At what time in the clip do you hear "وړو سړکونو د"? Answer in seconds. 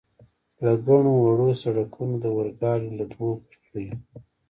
1.23-2.25